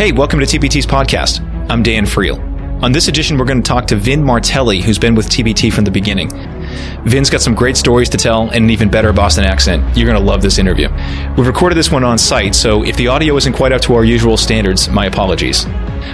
[0.00, 1.40] Hey, welcome to TBT's podcast.
[1.68, 2.40] I'm Dan Friel.
[2.82, 5.84] On this edition, we're going to talk to Vin Martelli, who's been with TBT from
[5.84, 6.30] the beginning.
[7.04, 9.84] Vin's got some great stories to tell and an even better Boston accent.
[9.94, 10.88] You're going to love this interview.
[11.36, 14.02] We've recorded this one on site, so if the audio isn't quite up to our
[14.02, 15.66] usual standards, my apologies.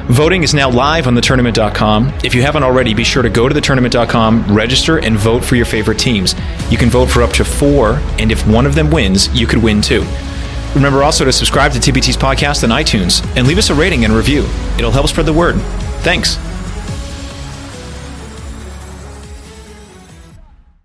[0.09, 2.13] Voting is now live on thetournament.com.
[2.25, 5.65] If you haven't already, be sure to go to thetournament.com, register, and vote for your
[5.65, 6.35] favorite teams.
[6.73, 9.63] You can vote for up to four, and if one of them wins, you could
[9.63, 10.05] win too.
[10.77, 14.13] Remember also to subscribe to TBT's podcast on iTunes and leave us a rating and
[14.13, 14.47] review.
[14.77, 15.55] It'll help spread the word.
[16.03, 16.37] Thanks.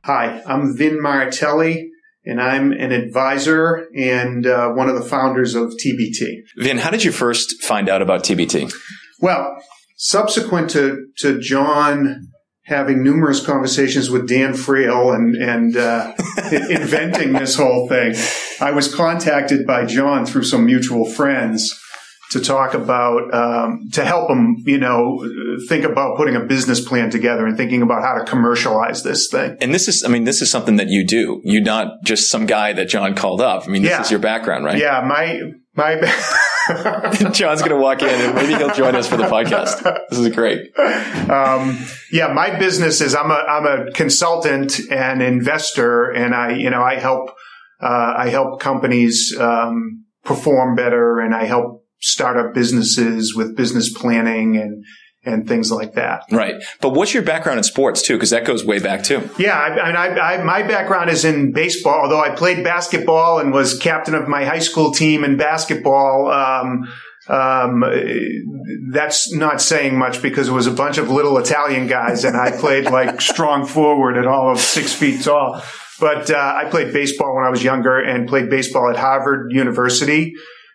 [0.05, 1.91] Hi, I'm Vin Martelli,
[2.25, 6.37] and I'm an advisor and uh, one of the founders of TBT.
[6.55, 8.73] Vin, how did you first find out about TBT?
[9.19, 9.61] Well,
[9.97, 12.29] subsequent to, to John
[12.63, 16.13] having numerous conversations with Dan Friel and, and uh,
[16.69, 18.13] inventing this whole thing,
[18.59, 21.77] I was contacted by John through some mutual friends
[22.31, 25.27] to talk about um, to help him, you know,
[25.67, 29.57] think about putting a business plan together and thinking about how to commercialize this thing.
[29.59, 31.41] And this is, I mean, this is something that you do.
[31.43, 33.67] You're not just some guy that John called up.
[33.67, 34.01] I mean, this Yeah.
[34.01, 34.77] is your background, right?
[34.77, 35.41] Yeah, my
[35.75, 35.99] my.
[37.31, 39.83] John's going to walk in and maybe he'll join us for the podcast.
[40.09, 40.77] This is great.
[41.29, 41.77] um,
[42.11, 46.81] yeah, my business is I'm a I'm a consultant and investor, and I you know
[46.81, 47.29] I help
[47.81, 54.57] uh, I help companies um, perform better, and I help startup businesses with business planning
[54.57, 54.83] and
[55.23, 56.23] and things like that.
[56.31, 56.55] Right.
[56.79, 58.15] But what's your background in sports too?
[58.15, 59.29] Because that goes way back too.
[59.37, 62.01] Yeah, I, I, I, I, my background is in baseball.
[62.03, 66.31] Although I played basketball and was captain of my high school team in basketball.
[66.31, 66.91] Um,
[67.27, 67.83] um,
[68.91, 72.51] that's not saying much because it was a bunch of little Italian guys, and I
[72.51, 75.61] played like strong forward at all of six feet tall.
[75.99, 80.33] But uh, I played baseball when I was younger, and played baseball at Harvard University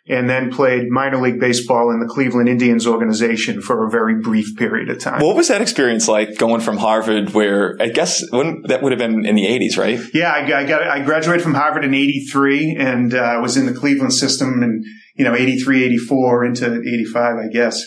[0.09, 4.57] and then played minor league baseball in the Cleveland Indians organization for a very brief
[4.57, 5.21] period of time.
[5.21, 8.99] What was that experience like going from Harvard, where I guess when, that would have
[8.99, 10.01] been in the 80s, right?
[10.15, 13.75] Yeah, I, I got I graduated from Harvard in '83 and uh, was in the
[13.75, 14.85] Cleveland system, and
[15.17, 17.83] you know '83, '84 into '85, I guess.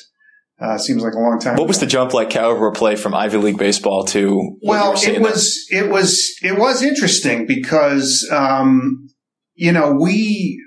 [0.61, 1.55] Uh, seems like a long time.
[1.55, 5.15] What was the jump like caliber play from Ivy League baseball to well were saying
[5.15, 9.07] it was it was it was interesting because um,
[9.55, 10.61] you know we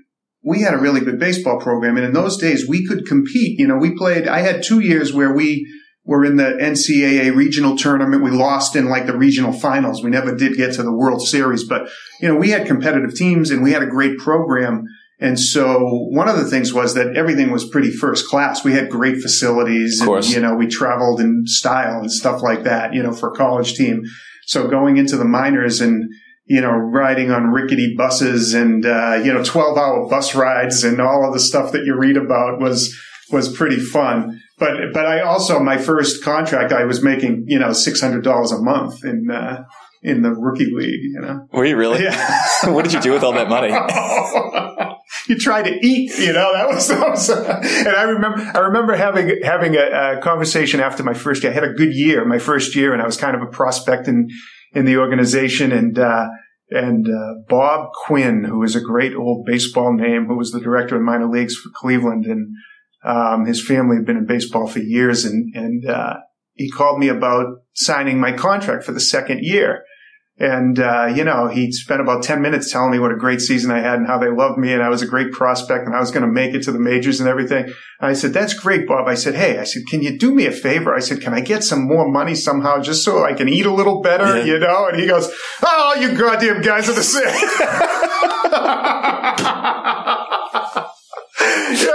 [0.45, 3.67] we had a really good baseball program and in those days we could compete you
[3.67, 5.67] know we played i had two years where we
[6.05, 10.35] were in the ncaa regional tournament we lost in like the regional finals we never
[10.35, 11.89] did get to the world series but
[12.21, 14.85] you know we had competitive teams and we had a great program
[15.23, 15.79] and so
[16.11, 18.65] one of the things was that everything was pretty first class.
[18.65, 20.27] We had great facilities Of course.
[20.27, 23.37] and, you know, we traveled in style and stuff like that, you know, for a
[23.37, 24.03] college team.
[24.47, 26.13] So going into the minors and,
[26.45, 31.01] you know, riding on rickety buses and, uh, you know, 12 hour bus rides and
[31.01, 32.97] all of the stuff that you read about was,
[33.31, 34.41] was pretty fun.
[34.59, 39.05] But, but I also, my first contract, I was making, you know, $600 a month
[39.05, 39.65] in, uh,
[40.03, 41.47] in the rookie league, you know?
[41.53, 42.03] Were you really?
[42.03, 42.65] Yeah.
[42.73, 43.69] what did you do with all that money?
[45.29, 47.29] you try to eat, you know, that was, that was
[47.87, 51.53] and I remember, I remember having, having a, a conversation after my first year.
[51.53, 54.09] I had a good year, my first year, and I was kind of a prospect
[54.09, 54.29] in,
[54.75, 56.29] in the organization and, uh,
[56.71, 60.97] and, uh, Bob Quinn, who is a great old baseball name, who was the director
[60.97, 62.55] of minor leagues for Cleveland and,
[63.05, 66.19] um, his family had been in baseball for years and, and, uh,
[66.55, 69.85] he called me about signing my contract for the second year.
[70.43, 73.71] And, uh, you know, he spent about 10 minutes telling me what a great season
[73.71, 76.01] I had and how they loved me and I was a great prospect and I
[76.01, 77.67] was going to make it to the majors and everything.
[77.67, 79.07] And I said, that's great, Bob.
[79.07, 80.93] I said, Hey, I said, can you do me a favor?
[80.93, 83.73] I said, can I get some more money somehow just so I can eat a
[83.73, 84.45] little better, Yeah.
[84.45, 84.89] you know?
[84.89, 85.33] And he goes,
[85.63, 87.23] Oh, you goddamn guys are the same.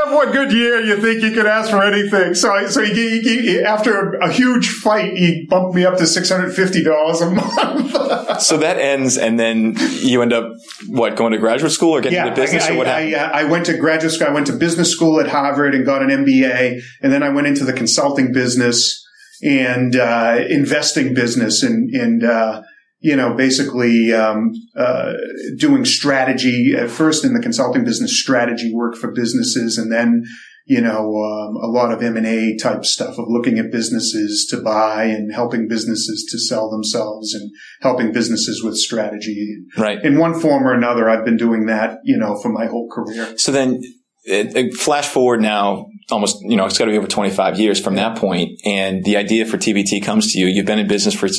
[0.07, 2.33] Have one good year, you think you could ask for anything.
[2.33, 5.97] So, I, so he, he, he, after a, a huge fight, he bumped me up
[5.97, 7.91] to six hundred fifty dollars a month.
[8.41, 10.53] so that ends, and then you end up
[10.87, 13.35] what going to graduate school or getting into business I, or what I, happened?
[13.35, 14.27] I, I went to graduate school.
[14.27, 17.47] I went to business school at Harvard and got an MBA, and then I went
[17.47, 19.05] into the consulting business
[19.43, 22.61] and uh, investing business, and and uh,
[22.99, 25.13] you know basically um, uh,
[25.57, 30.23] doing strategy at first in the consulting business, strategy work for businesses, and then
[30.65, 34.47] you know um, a lot of M and A type stuff of looking at businesses
[34.49, 37.51] to buy and helping businesses to sell themselves and
[37.81, 40.03] helping businesses with strategy right.
[40.03, 43.37] in one form or another, I've been doing that, you know, for my whole career.
[43.37, 43.81] So then,
[44.27, 47.79] it, it- flash forward now, almost, you know, it's got to be over 25 years
[47.79, 50.47] from that point, and the idea for TBT comes to you.
[50.47, 51.29] You've been in business for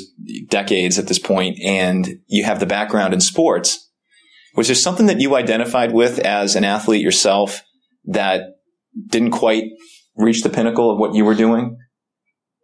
[0.49, 3.89] decades at this point, and you have the background in sports.
[4.57, 7.63] Was there something that you identified with as an athlete yourself
[8.07, 8.43] that
[9.07, 9.65] didn't quite
[10.17, 11.77] reach the pinnacle of what you were doing,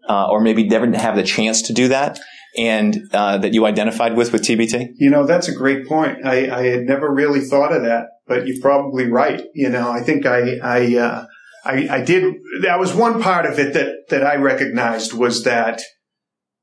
[0.08, 2.18] uh, or maybe never have the chance to do that,
[2.56, 4.90] and uh, that you identified with with TBT?
[4.96, 6.24] You know, that's a great point.
[6.24, 9.42] I, I, had never really thought of that, but you're probably right.
[9.54, 11.26] You know, I think I I, uh,
[11.64, 12.34] I I did.
[12.62, 15.82] That was one part of it that that I recognized was that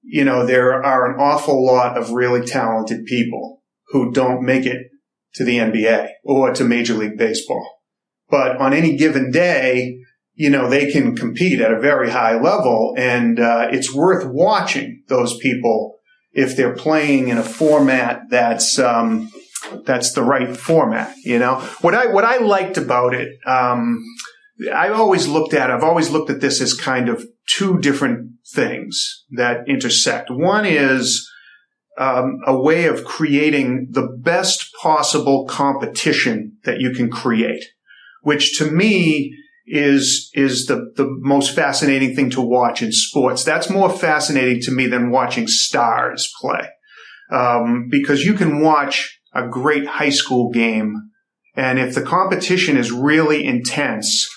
[0.01, 4.87] you know there are an awful lot of really talented people who don't make it
[5.35, 7.79] to the NBA or to Major League Baseball.
[8.29, 9.97] But on any given day,
[10.41, 15.03] you know, they can compete at a very high level and uh, it's worth watching
[15.07, 15.93] those people
[16.31, 19.31] if they're playing in a format that's um,
[19.85, 21.15] that's the right format.
[21.23, 24.03] You know, what I what I liked about it, um,
[24.73, 25.69] I always looked at.
[25.69, 30.31] I've always looked at this as kind of two different things that intersect.
[30.31, 31.29] One is
[31.99, 37.63] um, a way of creating the best possible competition that you can create,
[38.23, 43.43] which to me is is the the most fascinating thing to watch in sports.
[43.43, 46.69] That's more fascinating to me than watching stars play,
[47.31, 50.95] um, because you can watch a great high school game,
[51.55, 54.27] and if the competition is really intense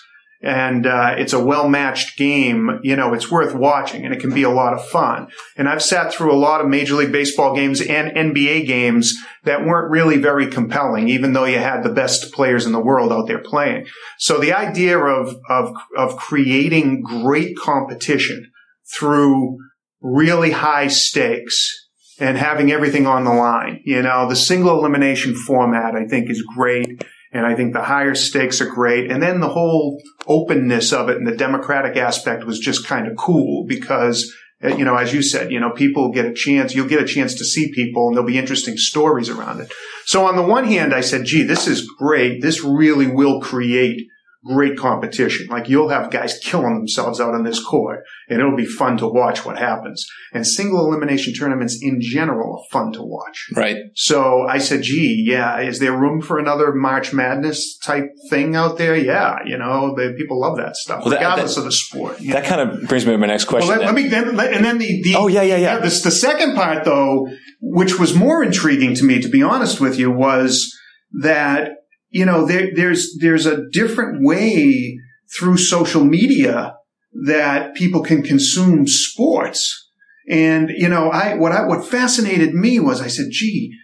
[0.44, 4.32] and uh, it's a well matched game, you know, it's worth watching and it can
[4.32, 5.28] be a lot of fun.
[5.56, 9.14] And I've sat through a lot of Major League Baseball games and NBA games
[9.44, 13.10] that weren't really very compelling, even though you had the best players in the world
[13.10, 13.86] out there playing.
[14.18, 18.50] So the idea of, of, of creating great competition
[18.98, 19.56] through
[20.02, 21.88] really high stakes
[22.20, 26.42] and having everything on the line, you know, the single elimination format, I think is
[26.42, 27.02] great.
[27.34, 29.10] And I think the higher stakes are great.
[29.10, 33.16] And then the whole openness of it and the democratic aspect was just kind of
[33.16, 34.32] cool because,
[34.62, 37.06] uh, you know, as you said, you know, people get a chance, you'll get a
[37.06, 39.72] chance to see people and there'll be interesting stories around it.
[40.06, 42.40] So on the one hand, I said, gee, this is great.
[42.40, 44.06] This really will create
[44.44, 45.46] great competition.
[45.48, 49.08] Like you'll have guys killing themselves out on this court and it'll be fun to
[49.08, 50.06] watch what happens.
[50.32, 53.46] And single elimination tournaments in general are fun to watch.
[53.54, 53.76] Right.
[53.94, 58.76] So I said, gee, yeah, is there room for another March Madness type thing out
[58.76, 58.96] there?
[58.96, 59.38] Yeah.
[59.46, 62.18] You know, the, people love that stuff, well, regardless that, of the sport.
[62.18, 62.48] That know?
[62.48, 63.68] kind of brings me to my next question.
[63.68, 65.78] Well, let, let, me, then, let, and then the, the, oh, yeah, yeah, yeah.
[65.78, 67.28] the second part though,
[67.60, 70.76] which was more intriguing to me, to be honest with you, was
[71.20, 71.70] that
[72.14, 74.96] you know, there, there's, there's a different way
[75.36, 76.76] through social media
[77.26, 79.90] that people can consume sports.
[80.30, 83.76] And, you know, I, what I, what fascinated me was I said, gee,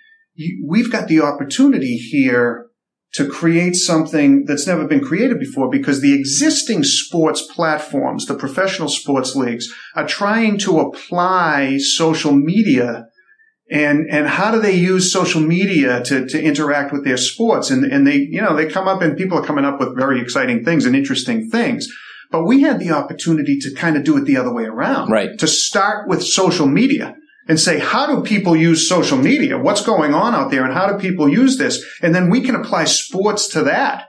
[0.65, 2.67] we've got the opportunity here
[3.15, 8.89] to create something that's never been created before because the existing sports platforms, the professional
[8.89, 9.67] sports leagues
[9.97, 13.07] are trying to apply social media
[13.71, 17.71] and and how do they use social media to to interact with their sports?
[17.71, 20.21] And and they you know they come up and people are coming up with very
[20.21, 21.89] exciting things and interesting things.
[22.33, 25.11] But we had the opportunity to kind of do it the other way around.
[25.11, 25.37] Right.
[25.39, 27.17] To start with social media
[27.49, 29.59] and say how do people use social media?
[29.59, 31.85] What's going on out there and how do people use this?
[32.03, 34.07] And then we can apply sports to that.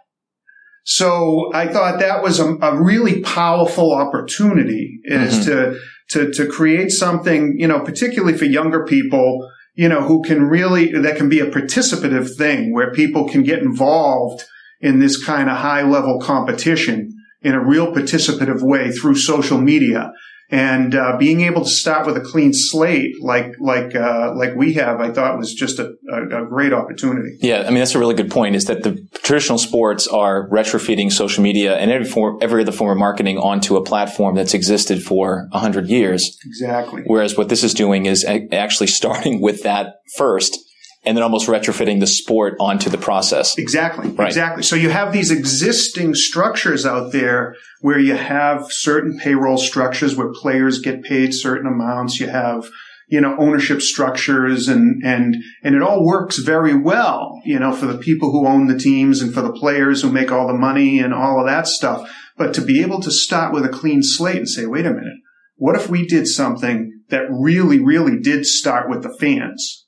[0.83, 5.49] So I thought that was a, a really powerful opportunity is mm-hmm.
[5.49, 5.79] to
[6.11, 10.91] to, to create something, you know, particularly for younger people, you know, who can really,
[10.91, 14.43] that can be a participative thing where people can get involved
[14.79, 20.11] in this kind of high level competition in a real participative way through social media
[20.51, 24.73] and uh, being able to start with a clean slate like like uh, like we
[24.73, 27.37] have, I thought was just a, a, a, great opportunity.
[27.39, 28.55] Yeah, I mean that's a really good point.
[28.55, 32.91] Is that the traditional sports are retrofitting social media and every form, every other form
[32.91, 36.37] of marketing onto a platform that's existed for hundred years.
[36.45, 37.03] Exactly.
[37.05, 40.57] Whereas what this is doing is actually starting with that first
[41.03, 43.57] and then almost retrofitting the sport onto the process.
[43.57, 44.09] Exactly.
[44.09, 44.27] Right.
[44.27, 44.63] Exactly.
[44.63, 50.31] So you have these existing structures out there where you have certain payroll structures where
[50.31, 52.19] players get paid certain amounts.
[52.19, 52.69] You have,
[53.07, 57.87] you know, ownership structures and, and, and it all works very well, you know, for
[57.87, 60.99] the people who own the teams and for the players who make all the money
[60.99, 62.09] and all of that stuff.
[62.37, 65.17] But to be able to start with a clean slate and say, wait a minute,
[65.55, 69.87] what if we did something that really, really did start with the fans?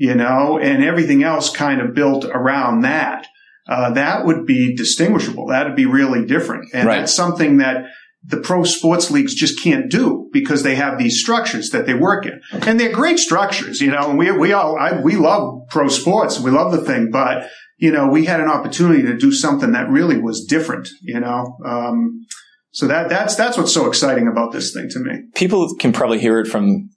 [0.00, 3.26] You know, and everything else kind of built around that.
[3.68, 5.48] Uh, that would be distinguishable.
[5.48, 6.70] That'd be really different.
[6.72, 7.00] And right.
[7.00, 7.84] that's something that
[8.24, 12.24] the pro sports leagues just can't do because they have these structures that they work
[12.24, 12.40] in.
[12.50, 16.40] And they're great structures, you know, and we, we all, I, we love pro sports.
[16.40, 19.90] We love the thing, but, you know, we had an opportunity to do something that
[19.90, 22.24] really was different, you know, um,
[22.72, 25.24] so that, that's, that's what's so exciting about this thing to me.
[25.34, 26.88] People can probably hear it from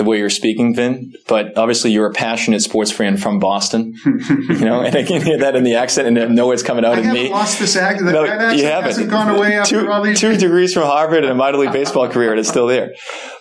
[0.00, 4.64] the way you're speaking, Vin, but obviously you're a passionate sports fan from Boston, you
[4.64, 6.98] know, and I can hear that in the accent and I know it's coming out
[6.98, 7.30] I of me.
[7.30, 8.10] lost this accent.
[8.10, 8.84] No, accent you haven't.
[8.84, 11.72] hasn't gone away after two, all these two degrees from Harvard and a minor league
[11.72, 12.94] baseball career, and it's still there.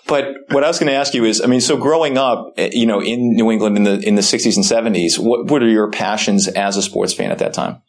[0.08, 2.72] But what I was going to ask you is, I mean, so growing up, eh,
[2.74, 5.70] you know, in New England in the in the 60s and 70s, what what are
[5.70, 7.82] your passions as a sports fan at that time?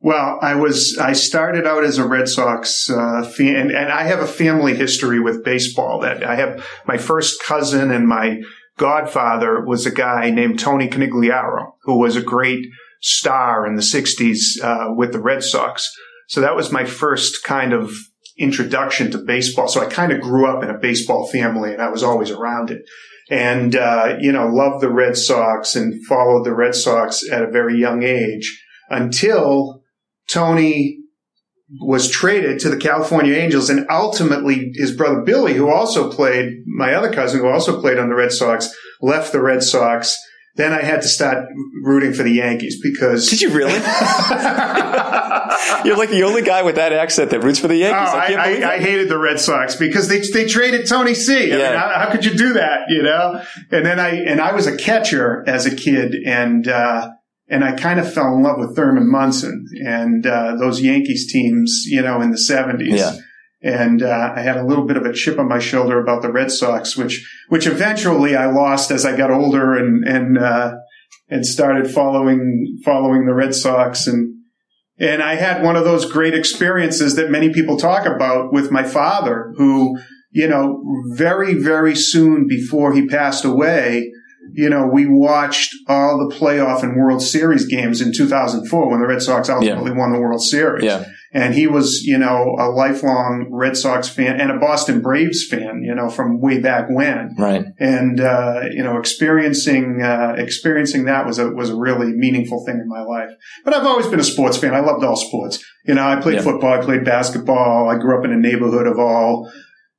[0.00, 4.20] Well, I was I started out as a Red Sox uh, fan, and I have
[4.20, 6.00] a family history with baseball.
[6.00, 8.42] That I have my first cousin and my
[8.76, 12.66] godfather was a guy named Tony Conigliaro, who was a great
[13.00, 15.90] star in the '60s uh, with the Red Sox.
[16.28, 17.90] So that was my first kind of
[18.38, 19.66] introduction to baseball.
[19.66, 22.70] So I kind of grew up in a baseball family, and I was always around
[22.70, 22.82] it.
[23.30, 27.50] And uh, you know, loved the Red Sox and followed the Red Sox at a
[27.50, 29.82] very young age until
[30.28, 30.98] Tony
[31.80, 36.94] was traded to the California Angels and ultimately his brother Billy, who also played, my
[36.94, 40.16] other cousin who also played on the Red Sox, left the Red Sox.
[40.54, 41.48] Then I had to start
[41.82, 43.28] rooting for the Yankees because.
[43.28, 43.72] Did you really?
[45.84, 48.10] You're like the only guy with that accent that roots for the Yankees.
[48.12, 51.52] Oh, I, I, I, hated the Red Sox because they they traded Tony C.
[51.52, 51.70] I Yeah.
[51.70, 52.88] mean, how, how could you do that?
[52.88, 53.42] You know.
[53.70, 57.10] And then I and I was a catcher as a kid, and uh,
[57.48, 61.84] and I kind of fell in love with Thurman Munson and uh, those Yankees teams,
[61.86, 63.00] you know, in the seventies.
[63.00, 63.16] Yeah.
[63.62, 66.30] And uh, I had a little bit of a chip on my shoulder about the
[66.30, 70.74] Red Sox, which which eventually I lost as I got older and and uh,
[71.28, 74.36] and started following following the Red Sox and
[74.98, 78.82] and I had one of those great experiences that many people talk about with my
[78.82, 79.98] father, who,
[80.30, 84.10] you know, very, very soon before he passed away,
[84.52, 89.06] you know, we watched all the playoff and World Series games in 2004 when the
[89.06, 90.84] Red Sox ultimately won the World Series.
[90.84, 91.04] Yeah.
[91.32, 95.82] And he was, you know, a lifelong Red Sox fan and a Boston Braves fan,
[95.84, 97.66] you know, from way back when Right.
[97.78, 102.76] and uh, you know experiencing uh, experiencing that was a was a really meaningful thing
[102.80, 103.30] in my life.
[103.64, 104.74] But I've always been a sports fan.
[104.74, 105.62] I loved all sports.
[105.84, 106.42] You know, I played Yeah.
[106.42, 107.88] football, I played basketball.
[107.90, 109.50] I grew up in a neighborhood of all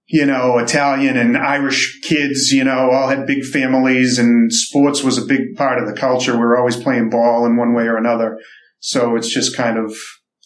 [0.08, 2.52] you know Italian and Irish kids.
[2.52, 6.34] You know, all had big families, and sports was a big part of the culture.
[6.34, 8.40] We were always playing ball in one way or another.
[8.80, 9.96] So it's just kind of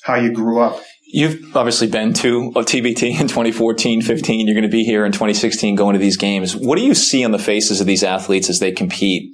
[0.03, 0.81] how you grew up.
[1.13, 4.47] You've obviously been to a TBT in 2014, 15.
[4.47, 6.55] You're going to be here in 2016 going to these games.
[6.55, 9.31] What do you see on the faces of these athletes as they compete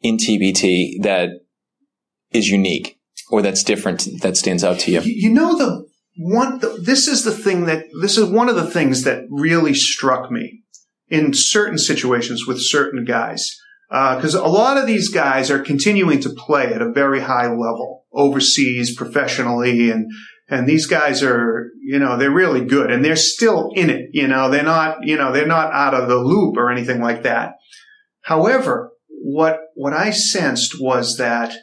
[0.00, 1.30] in TBT that
[2.32, 2.98] is unique
[3.30, 5.00] or that's different that stands out to you?
[5.00, 6.60] You know the one.
[6.82, 10.62] This is the thing that this is one of the things that really struck me
[11.08, 13.56] in certain situations with certain guys.
[13.90, 17.46] Uh, because a lot of these guys are continuing to play at a very high
[17.46, 20.10] level overseas, professionally, and
[20.48, 24.10] and these guys are, you know, they're really good, and they're still in it.
[24.12, 27.22] You know, they're not, you know, they're not out of the loop or anything like
[27.24, 27.54] that.
[28.22, 31.54] However, what what I sensed was that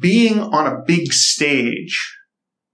[0.00, 2.16] being on a big stage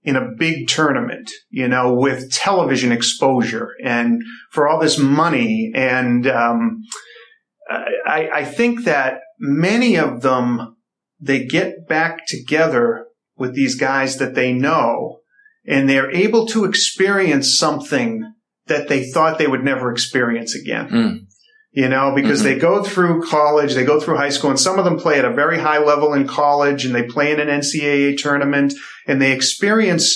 [0.07, 4.21] in a big tournament, you know, with television exposure and
[4.51, 5.73] for all this money.
[5.75, 6.81] And um,
[7.69, 10.77] I, I think that many of them,
[11.19, 15.19] they get back together with these guys that they know
[15.67, 18.33] and they're able to experience something
[18.67, 20.89] that they thought they would never experience again.
[20.89, 21.26] Mm.
[21.81, 22.43] You know, because Mhm.
[22.45, 25.25] they go through college, they go through high school, and some of them play at
[25.31, 28.73] a very high level in college and they play in an NCAA tournament
[29.07, 30.07] and they experience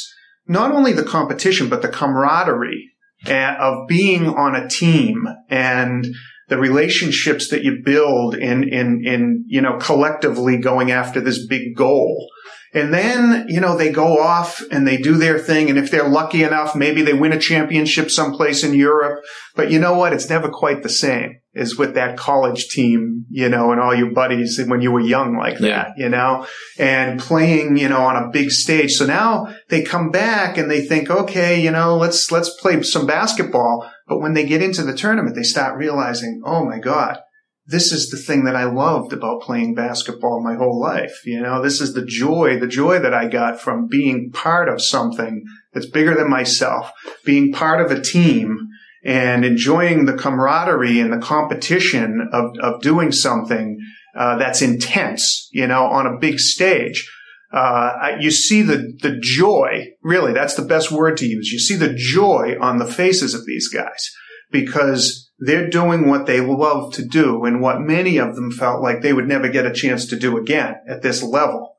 [0.48, 2.84] not only the competition, but the camaraderie
[3.28, 6.08] uh, of being on a team and
[6.50, 11.76] the relationships that you build in, in, in, you know, collectively going after this big
[11.76, 12.28] goal.
[12.74, 15.70] And then, you know, they go off and they do their thing.
[15.70, 19.24] And if they're lucky enough, maybe they win a championship someplace in Europe.
[19.56, 20.14] But you know what?
[20.14, 24.12] It's never quite the same as with that college team, you know, and all your
[24.12, 25.92] buddies and when you were young like that, Yeah.
[25.98, 26.48] you know,
[26.80, 28.94] and playing, you know, on a big stage.
[28.94, 33.06] So now they come back and they think, okay, you know, let's, let's play some
[33.06, 33.92] basketball.
[34.08, 37.20] But when they get into the tournament, they start realizing, oh my God,
[37.66, 41.22] this is the thing that I loved about playing basketball my whole life.
[41.26, 44.82] You know, this is the joy, the joy that I got from being part of
[44.82, 46.92] something that's bigger than myself,
[47.24, 48.58] being part of a team
[49.04, 53.80] and enjoying the camaraderie and the competition of, of doing something
[54.16, 57.10] uh, that's intense, you know, on a big stage.
[57.54, 61.52] Uh, you see the, the joy, really, that's the best word to use.
[61.52, 64.12] You see the joy on the faces of these guys
[64.52, 69.02] because they're doing what they love to do and what many of them felt like
[69.02, 71.76] they would never get a chance to do again at this level.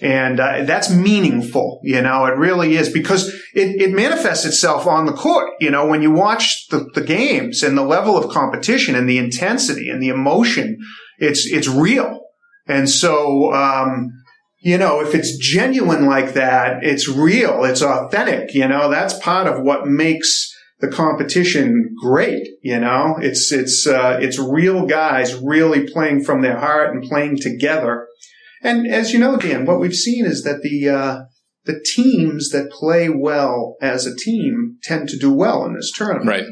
[0.00, 5.04] And uh, that's meaningful, you know, it really is because it, it manifests itself on
[5.04, 5.50] the court.
[5.60, 9.18] You know, when you watch the, the games and the level of competition and the
[9.18, 10.78] intensity and the emotion,
[11.18, 12.20] it's, it's real.
[12.66, 14.10] And so, um,
[14.60, 19.48] you know, if it's genuine like that, it's real, it's authentic, you know, that's part
[19.48, 25.86] of what makes the competition great, you know, it's, it's, uh, it's real guys really
[25.86, 28.06] playing from their heart and playing together.
[28.62, 31.20] And as you know, Dan, what we've seen is that the, uh,
[31.64, 36.28] the teams that play well as a team tend to do well in this tournament.
[36.28, 36.46] Right.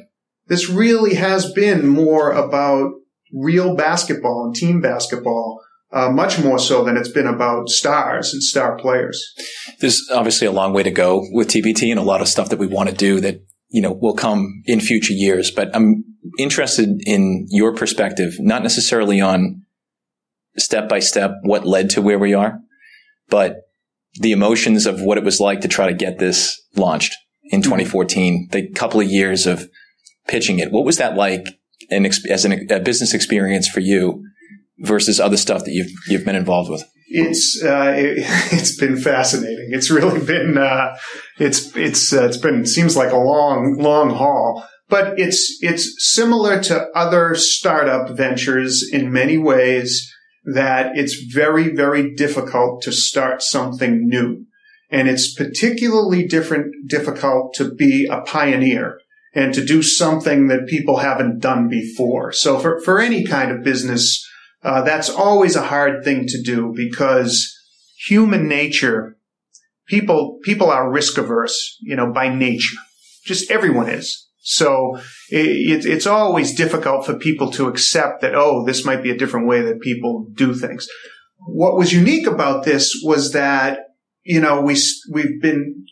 [0.46, 2.92] This really has been more about
[3.32, 8.42] real basketball and team basketball uh, much more so than it's been about stars and
[8.42, 9.34] star players.
[9.80, 12.58] There's obviously a long way to go with TBT and a lot of stuff that
[12.58, 13.40] we want to do that,
[13.70, 15.50] you know, will come in future years.
[15.50, 16.04] But I'm
[16.38, 19.62] interested in your perspective, not necessarily on
[20.56, 22.58] step by step what led to where we are,
[23.28, 23.56] but
[24.20, 27.70] the emotions of what it was like to try to get this launched in mm-hmm.
[27.70, 29.68] 2014, the couple of years of
[30.26, 30.72] pitching it.
[30.72, 31.46] What was that like
[31.90, 34.24] an, as an, a business experience for you?
[34.78, 36.84] versus other stuff that you've you've been involved with?
[37.08, 39.68] It's uh, it, has been fascinating.
[39.70, 40.96] It's really been uh,
[41.38, 46.60] it's it's uh, it's been seems like a long long haul, but it's it's similar
[46.64, 50.12] to other startup ventures in many ways.
[50.44, 54.46] That it's very very difficult to start something new,
[54.90, 58.98] and it's particularly different difficult to be a pioneer
[59.34, 62.32] and to do something that people haven't done before.
[62.32, 64.26] So for for any kind of business
[64.62, 67.54] uh, that's always a hard thing to do because
[68.06, 69.16] human nature,
[69.86, 72.76] people, people are risk averse, you know, by nature.
[73.24, 74.26] Just everyone is.
[74.40, 74.98] So
[75.28, 79.46] it, it's always difficult for people to accept that, oh, this might be a different
[79.46, 80.88] way that people do things.
[81.46, 83.80] What was unique about this was that,
[84.22, 84.76] you know, we,
[85.12, 85.84] we've been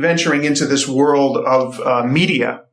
[0.00, 2.64] venturing into this world of uh, media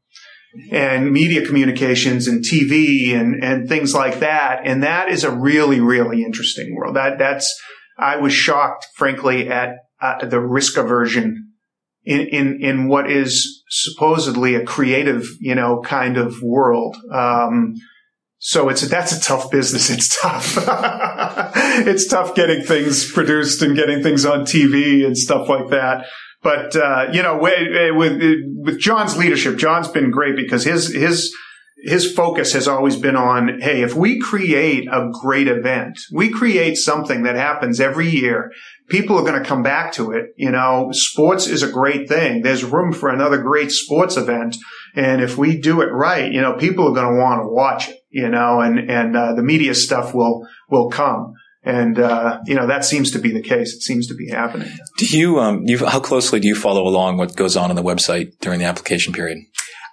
[0.72, 4.62] and media communications and TV and, and things like that.
[4.65, 6.96] And that is a really, really interesting world.
[6.96, 7.53] That, that's,
[7.98, 11.53] I was shocked, frankly, at uh, the risk aversion
[12.03, 16.98] in, in, in what is supposedly a creative, you know, kind of world.
[17.13, 17.75] Um,
[18.44, 19.92] so it's that's a tough business.
[19.92, 20.57] It's tough.
[21.85, 26.07] it's tough getting things produced and getting things on TV and stuff like that.
[26.41, 28.09] But uh, you know, with,
[28.55, 31.35] with John's leadership, John's been great because his his
[31.83, 36.77] his focus has always been on, hey, if we create a great event, we create
[36.77, 38.51] something that happens every year,
[38.87, 40.27] people are going to come back to it.
[40.37, 42.43] You know, sports is a great thing.
[42.43, 44.57] There's room for another great sports event.
[44.95, 47.89] And if we do it right, you know, people are going to want to watch
[47.89, 51.33] it, you know, and, and, uh, the media stuff will, will come.
[51.63, 53.74] And, uh, you know, that seems to be the case.
[53.74, 54.69] It seems to be happening.
[54.97, 57.83] Do you, um, you, how closely do you follow along what goes on on the
[57.83, 59.37] website during the application period?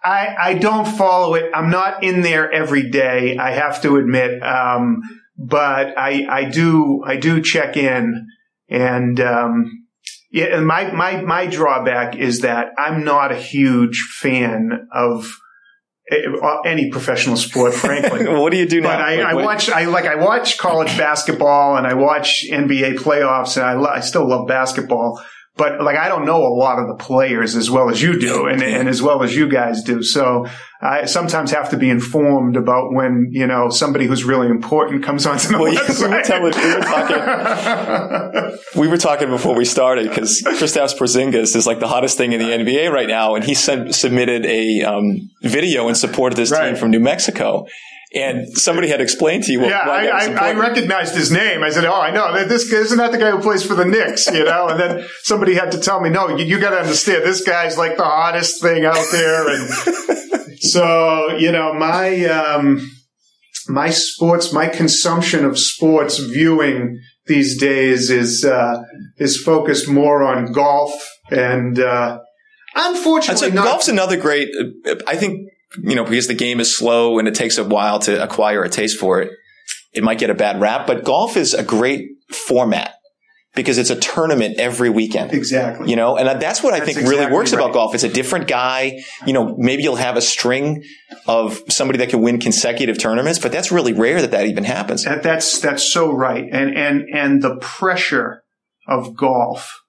[0.02, 1.50] I, I don't follow it.
[1.54, 3.36] I'm not in there every day.
[3.36, 4.42] I have to admit.
[4.42, 5.02] Um,
[5.36, 8.26] but I, I do, I do check in
[8.70, 9.84] and, um,
[10.30, 15.38] yeah, and my, my, my drawback is that I'm not a huge fan of,
[16.64, 18.26] any professional sport, frankly.
[18.28, 18.88] what do you do now?
[18.88, 22.96] But I, like, I watch, I like, I watch college basketball and I watch NBA
[22.96, 25.22] playoffs and I, lo- I still love basketball
[25.58, 28.46] but like I don't know a lot of the players as well as you do,
[28.46, 30.02] and, and as well as you guys do.
[30.02, 30.46] So
[30.80, 35.26] I sometimes have to be informed about when you know somebody who's really important comes
[35.26, 36.40] onto the well, website.
[36.40, 41.88] we, were talking, we, were talking, before we started because Kristaps Porzingis is like the
[41.88, 45.96] hottest thing in the NBA right now, and he sent, submitted a um, video in
[45.96, 46.68] support of this right.
[46.68, 47.66] team from New Mexico.
[48.14, 49.66] And somebody had explained to you.
[49.66, 51.62] yeah, I, I, I, recognized his name.
[51.62, 54.26] I said, "Oh, I know this isn't that the guy who plays for the Knicks?"
[54.28, 54.68] You know.
[54.68, 57.24] And then somebody had to tell me, "No, you, you got to understand.
[57.24, 59.68] This guy's like the hottest thing out there." And
[60.60, 62.90] so, you know, my um,
[63.68, 68.82] my sports, my consumption of sports viewing these days is uh,
[69.18, 70.92] is focused more on golf
[71.30, 71.78] and.
[71.78, 72.20] Uh,
[72.74, 74.48] Unfortunately, golf's another great.
[75.06, 78.22] I think you know, because the game is slow and it takes a while to
[78.22, 79.32] acquire a taste for it,
[79.92, 80.86] it might get a bad rap.
[80.86, 82.94] But golf is a great format
[83.54, 85.32] because it's a tournament every weekend.
[85.32, 85.90] Exactly.
[85.90, 87.60] You know, and that's what I think exactly really works right.
[87.60, 87.94] about golf.
[87.94, 89.02] It's a different guy.
[89.26, 90.84] You know, maybe you'll have a string
[91.26, 95.04] of somebody that can win consecutive tournaments, but that's really rare that that even happens.
[95.04, 96.44] That, that's that's so right.
[96.50, 98.44] And and and the pressure
[98.86, 99.82] of golf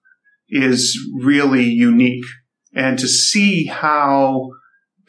[0.50, 2.26] is really unique.
[2.74, 4.50] And to see how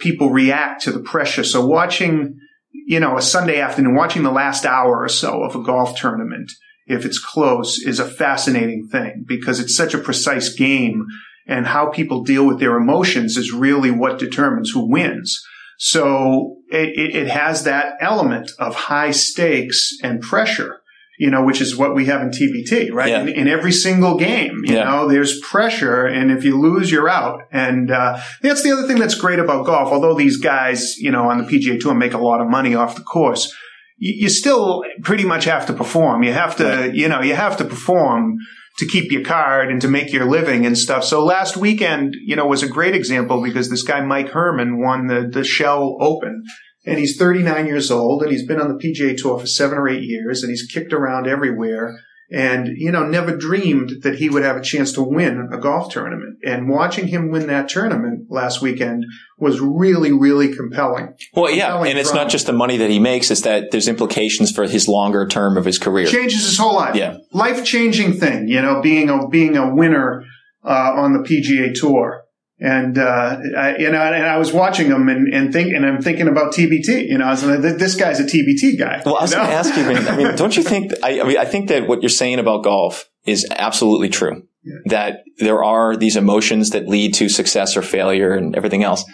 [0.01, 1.45] people react to the pressure.
[1.45, 2.39] So watching,
[2.73, 6.51] you know, a Sunday afternoon, watching the last hour or so of a golf tournament
[6.87, 11.07] if it's close, is a fascinating thing because it's such a precise game
[11.47, 15.41] and how people deal with their emotions is really what determines who wins.
[15.79, 20.80] So it, it has that element of high stakes and pressure
[21.21, 23.11] you know, which is what we have in TBT, right?
[23.11, 23.21] Yeah.
[23.21, 24.85] In, in, every single game, you yeah.
[24.85, 27.43] know, there's pressure, and if you lose, you're out.
[27.53, 29.93] And uh, that's the other thing that's great about golf.
[29.93, 32.97] Although these guys, you know, on the PGA Tour make a lot of money off
[32.97, 33.55] the course,
[33.99, 36.23] you, you still pretty much have to perform.
[36.23, 36.95] You have to, right.
[36.95, 38.39] you know, you have to perform
[38.79, 41.05] to keep your card and to make your living and stuff.
[41.05, 45.07] So last weekend, you know, was a great example because this guy Mike Herman won
[45.07, 46.45] the the Shell Open
[46.85, 49.89] and he's 39 years old and he's been on the PGA Tour for seven or
[49.89, 51.99] eight years and he's kicked around everywhere
[52.33, 55.93] and, you know, never dreamed that he would have a chance to win a golf
[55.93, 56.39] tournament.
[56.45, 59.05] And watching him win that tournament last weekend
[59.37, 61.15] was really, really compelling.
[61.35, 61.71] Well, yeah.
[61.71, 64.65] Compelling and it's not just the money that he makes, it's that there's implications for
[64.65, 66.07] his longer term of his career.
[66.07, 66.95] Changes his whole life.
[66.95, 67.19] Yeah.
[67.33, 70.25] Life changing thing, you know, being a, being a winner,
[70.65, 72.20] uh, on the PGA Tour.
[72.61, 76.03] And, uh, I, you know, and I was watching them and, and think, and I'm
[76.03, 79.03] thinking about TBT, you know, I was like, this guy's a TBT guy.
[79.05, 79.45] Well, I was you know?
[79.45, 81.89] going to ask you, I mean, don't you think, I, I, mean, I think that
[81.89, 84.47] what you're saying about golf is absolutely true.
[84.63, 84.75] Yeah.
[84.87, 89.05] That there are these emotions that lead to success or failure and everything else.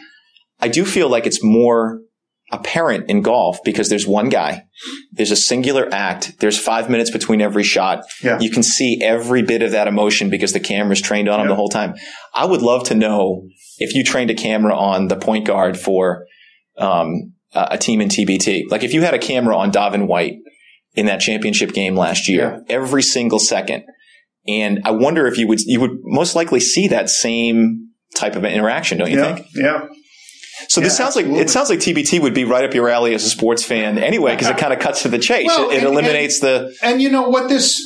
[0.61, 2.01] I do feel like it's more
[2.53, 4.65] apparent in golf because there's one guy,
[5.13, 8.05] there's a singular act, there's five minutes between every shot.
[8.23, 8.39] Yeah.
[8.41, 11.51] You can see every bit of that emotion because the camera's trained on him Yeah.
[11.51, 11.95] the whole time.
[12.35, 16.27] I would love to know if you trained a camera on the point guard for
[16.79, 18.71] um, a team in TBT.
[18.71, 20.35] Like if you had a camera on Davin White
[20.95, 23.85] in that championship game last year, every single second.
[24.49, 28.45] And I wonder if you would you would most likely see that same type of
[28.45, 29.47] interaction, don't you yeah, think?
[29.55, 29.89] yeah.
[30.69, 33.14] So this Yeah, sounds like it sounds like TBT would be right up your alley
[33.14, 35.47] as a sports fan anyway, because it kind of cuts to the chase.
[35.47, 37.79] Well, it, it and- eliminates the And you know what this,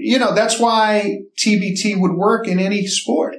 [0.00, 3.36] you know, that's why TBT would work in any sport.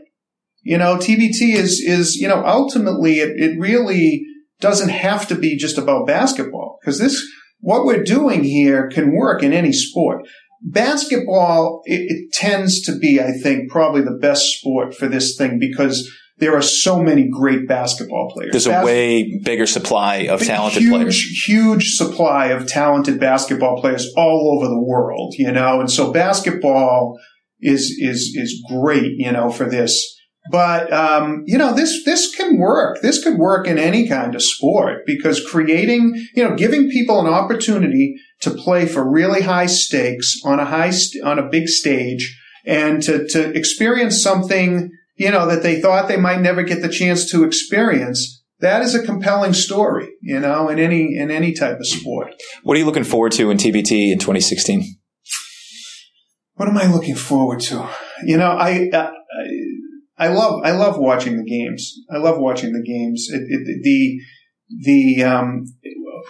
[0.62, 4.26] You know, TBT is, is, you know, ultimately it, it really
[4.60, 7.26] doesn't have to be just about basketball because this,
[7.62, 10.28] what we're doing here can work in any sport.
[10.62, 15.60] Basketball, it, it tends to be, I think, probably the best sport for this thing
[15.60, 18.52] because there are so many great basketball players.
[18.52, 21.43] there's a Bas- way bigger supply of talented huge, players.
[21.47, 27.19] Huge supply of talented basketball players all over the world, you know, and so basketball
[27.60, 30.15] is is is great, you know, for this.
[30.52, 33.02] But um, you know, this this can work.
[33.02, 37.28] This could work in any kind of sport because creating, you know, giving people an
[37.28, 42.38] opportunity to play for really high stakes on a high st- on a big stage
[42.65, 46.90] and to to experience something, you know, that they thought they might never get the
[46.90, 51.80] chance to experience that is a compelling story, you know, in any in any type
[51.80, 52.34] of sport.
[52.64, 54.98] What are you looking forward to in TBT in 2016?
[56.56, 57.90] What am I looking forward to?
[58.24, 59.12] You know, I I,
[60.18, 61.94] I love I love watching the games.
[62.12, 63.28] I love watching the games.
[63.32, 64.20] It, it, the
[64.84, 65.66] the um,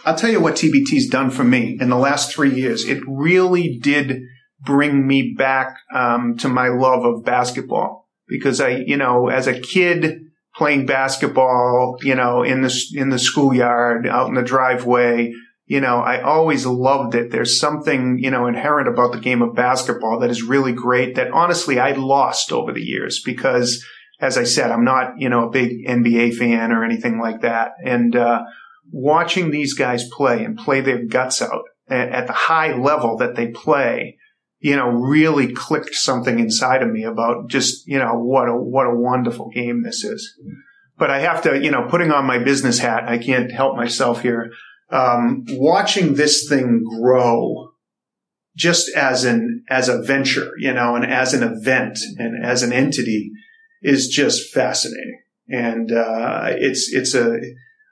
[0.06, 2.86] I'll tell you what TBT's done for me in the last three years.
[2.86, 4.22] It really did
[4.62, 9.60] bring me back um, to my love of basketball because I, you know, as a
[9.60, 10.22] kid
[10.56, 15.34] playing basketball, you know, in the in the schoolyard, out in the driveway,
[15.66, 17.32] you know, I always loved it.
[17.32, 21.32] There's something, you know, inherent about the game of basketball that is really great that
[21.32, 23.86] honestly I lost over the years because
[24.22, 27.72] as I said, I'm not, you know, a big NBA fan or anything like that.
[27.86, 28.44] And, uh,
[28.92, 33.36] watching these guys play and play their guts out at, at the high level that
[33.36, 34.18] they play,
[34.60, 38.88] you know, really clicked something inside of me about just, you know, what a, what
[38.88, 40.38] a wonderful game this is.
[40.98, 44.22] But I have to, you know, putting on my business hat, I can't help myself
[44.22, 44.52] here.
[44.92, 47.70] Um, watching this thing grow
[48.58, 52.74] just as an, as a venture, you know, and as an event and as an
[52.74, 53.32] entity
[53.82, 55.22] is just fascinating.
[55.48, 57.40] And, uh, it's, it's a,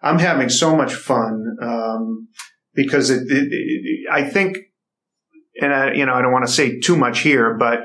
[0.04, 2.28] I'm having so much fun, um,
[2.74, 4.58] because it, it, it I think,
[5.62, 7.80] and I, you know, I don't want to say too much here, but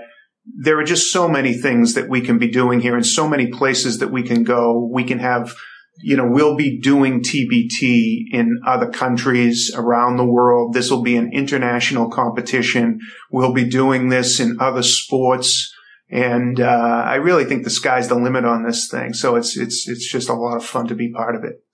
[0.44, 3.46] there are just so many things that we can be doing here and so many
[3.46, 4.88] places that we can go.
[4.92, 5.54] We can have,
[5.98, 10.74] you know, we'll be doing TBT in other countries around the world.
[10.74, 13.00] This will be an international competition.
[13.30, 15.72] We'll be doing this in other sports.
[16.10, 19.14] And, uh, I really think the sky's the limit on this thing.
[19.14, 21.64] So it's, it's, it's just a lot of fun to be part of it.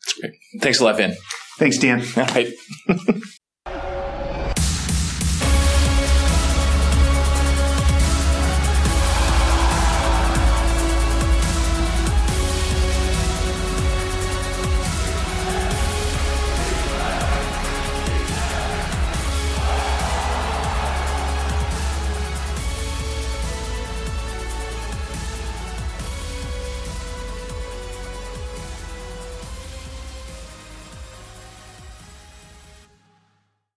[0.60, 1.16] Thanks a lot, Vin.
[1.58, 2.04] Thanks, Dan.
[2.16, 2.52] All right.